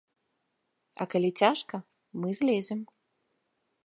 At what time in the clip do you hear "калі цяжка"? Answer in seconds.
1.11-1.75